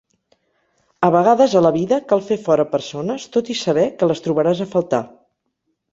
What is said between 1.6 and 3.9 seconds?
la vida cal fer fora a persones tot i saber